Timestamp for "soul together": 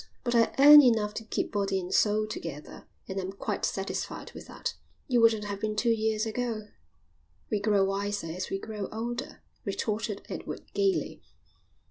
1.93-2.87